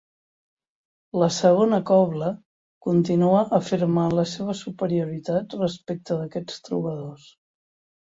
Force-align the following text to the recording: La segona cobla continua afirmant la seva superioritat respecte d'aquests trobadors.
La 1.23 1.27
segona 1.35 1.79
cobla 1.89 2.31
continua 2.87 3.45
afirmant 3.59 4.19
la 4.23 4.27
seva 4.35 4.59
superioritat 4.65 5.57
respecte 5.63 6.23
d'aquests 6.25 6.69
trobadors. 6.69 7.33